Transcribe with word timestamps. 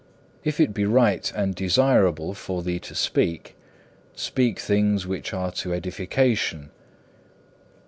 If 0.43 0.59
it 0.59 0.73
be 0.73 0.85
right 0.85 1.31
and 1.35 1.53
desirable 1.53 2.33
for 2.33 2.63
thee 2.63 2.79
to 2.79 2.95
speak, 2.95 3.55
speak 4.15 4.57
things 4.59 5.05
which 5.05 5.31
are 5.31 5.51
to 5.51 5.75
edification. 5.75 6.71